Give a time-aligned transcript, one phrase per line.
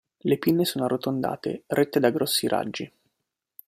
[0.21, 2.91] Le pinne sono arrotondate, rette da grossi raggi.